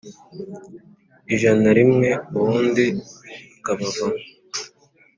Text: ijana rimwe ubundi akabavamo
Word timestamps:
ijana 1.33 1.67
rimwe 1.77 2.09
ubundi 2.37 2.85
akabavamo 3.57 4.21